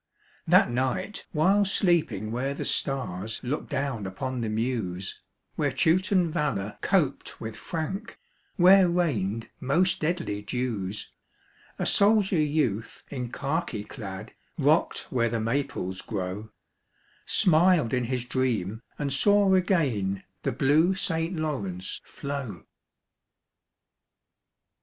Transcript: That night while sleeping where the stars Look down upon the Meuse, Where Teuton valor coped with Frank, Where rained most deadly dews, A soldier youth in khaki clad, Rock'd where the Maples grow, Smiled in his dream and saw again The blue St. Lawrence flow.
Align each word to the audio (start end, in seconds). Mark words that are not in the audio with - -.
That 0.47 0.71
night 0.71 1.27
while 1.31 1.63
sleeping 1.63 2.31
where 2.31 2.55
the 2.55 2.65
stars 2.65 3.39
Look 3.43 3.69
down 3.69 4.07
upon 4.07 4.41
the 4.41 4.49
Meuse, 4.49 5.21
Where 5.57 5.71
Teuton 5.71 6.31
valor 6.31 6.79
coped 6.81 7.39
with 7.39 7.55
Frank, 7.55 8.17
Where 8.55 8.89
rained 8.89 9.49
most 9.59 9.99
deadly 9.99 10.41
dews, 10.41 11.11
A 11.77 11.85
soldier 11.85 12.39
youth 12.39 13.03
in 13.11 13.31
khaki 13.31 13.83
clad, 13.83 14.33
Rock'd 14.57 15.01
where 15.11 15.29
the 15.29 15.39
Maples 15.39 16.01
grow, 16.01 16.49
Smiled 17.27 17.93
in 17.93 18.05
his 18.05 18.25
dream 18.25 18.81
and 18.97 19.13
saw 19.13 19.53
again 19.53 20.23
The 20.41 20.51
blue 20.51 20.95
St. 20.95 21.35
Lawrence 21.35 22.01
flow. 22.05 22.63